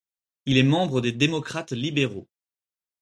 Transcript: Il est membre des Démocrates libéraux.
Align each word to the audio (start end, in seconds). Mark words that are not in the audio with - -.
Il 0.47 0.57
est 0.57 0.63
membre 0.63 0.99
des 0.99 1.11
Démocrates 1.11 1.73
libéraux. 1.73 2.27